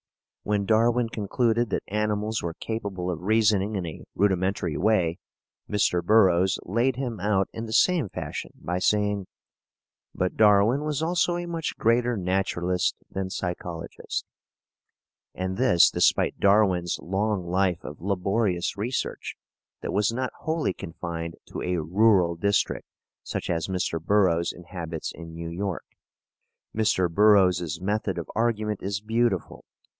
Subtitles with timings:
[0.43, 5.19] When Darwin concluded that animals were capable of reasoning in a rudimentary way,
[5.69, 6.03] Mr.
[6.03, 9.27] Burroughs laid him out in the same fashion by saying:
[10.15, 14.25] "But Darwin was also a much greater naturalist than psychologist"
[15.35, 19.35] and this despite Darwin's long life of laborious research
[19.83, 22.87] that was not wholly confined to a rural district
[23.21, 24.01] such as Mr.
[24.03, 25.85] Burroughs inhabits in New York.
[26.75, 27.07] Mr.
[27.07, 29.63] Burroughs's method of argument is beautiful.